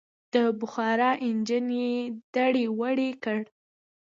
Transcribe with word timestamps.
د 0.33 0.35
بخار 0.59 1.01
انجن 1.27 1.65
یې 1.79 1.93
دړې 2.35 2.65
وړې 2.79 3.09
کړ. 3.23 3.39